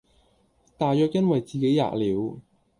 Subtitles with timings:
[0.79, 2.41] 大約因爲自己喫了，